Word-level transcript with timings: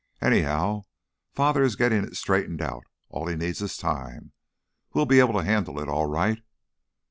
Anyhow, 0.19 0.81
father 1.31 1.61
is 1.61 1.75
getting 1.75 2.03
it 2.03 2.15
straightened 2.15 2.59
out; 2.59 2.85
all 3.09 3.27
he 3.27 3.35
needs 3.35 3.61
is 3.61 3.77
time. 3.77 4.31
We'll 4.95 5.05
be 5.05 5.19
able 5.19 5.33
to 5.37 5.43
handle 5.45 5.79
it, 5.79 5.87
all 5.87 6.07
right. 6.07 6.41